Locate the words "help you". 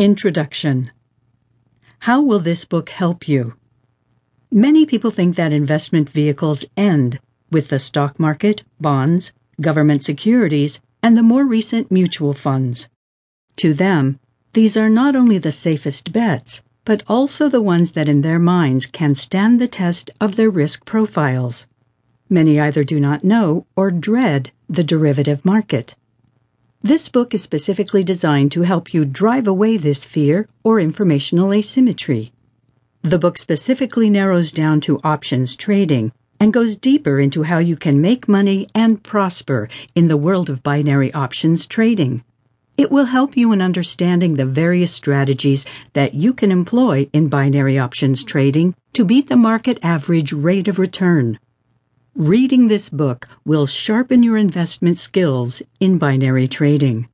2.90-3.54, 28.62-29.04, 43.06-43.50